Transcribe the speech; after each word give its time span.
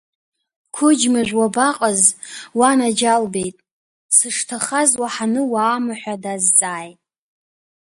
Қәыџьмажә 0.75 1.33
уабаҟаз, 1.39 2.01
уанаџьалбеит, 2.57 3.57
сышҭахаз 4.15 4.91
уаҳаны 5.01 5.41
уаама 5.51 5.93
ҳәа 5.99 6.15
дазҵааит. 6.23 6.99